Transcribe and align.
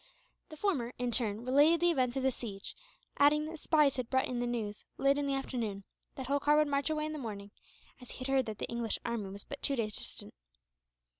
The 0.49 0.57
former, 0.57 0.93
in 0.97 1.11
turn, 1.11 1.45
related 1.45 1.79
the 1.81 1.91
events 1.91 2.17
of 2.17 2.23
the 2.23 2.31
siege; 2.31 2.75
adding 3.17 3.45
that 3.45 3.59
spies 3.59 3.97
had 3.97 4.09
brought 4.09 4.25
in 4.25 4.39
the 4.39 4.47
news, 4.47 4.83
late 4.97 5.19
in 5.19 5.27
the 5.27 5.35
afternoon, 5.35 5.83
that 6.15 6.25
Holkar 6.25 6.57
would 6.57 6.67
march 6.67 6.89
away 6.89 7.05
in 7.05 7.13
the 7.13 7.19
morning, 7.19 7.51
as 8.01 8.09
he 8.09 8.17
had 8.17 8.27
heard 8.27 8.45
that 8.47 8.57
the 8.57 8.65
English 8.65 8.97
army 9.05 9.29
was 9.29 9.43
but 9.43 9.61
two 9.61 9.75
days 9.75 9.95
distant. 9.95 10.33